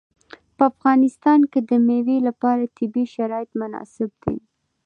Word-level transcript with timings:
په 0.55 0.63
افغانستان 0.71 1.39
کې 1.51 1.59
د 1.69 1.71
مېوې 1.87 2.17
لپاره 2.27 2.71
طبیعي 2.77 3.05
شرایط 3.15 3.51
مناسب 3.61 4.09
دي. 4.23 4.37